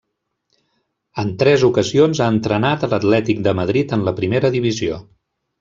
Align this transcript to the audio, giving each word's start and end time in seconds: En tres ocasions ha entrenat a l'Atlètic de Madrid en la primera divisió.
En 1.23 1.33
tres 1.43 1.65
ocasions 1.67 2.21
ha 2.27 2.31
entrenat 2.37 2.87
a 2.87 2.91
l'Atlètic 2.95 3.45
de 3.49 3.57
Madrid 3.63 3.97
en 3.99 4.09
la 4.11 4.19
primera 4.23 4.53
divisió. 4.61 5.03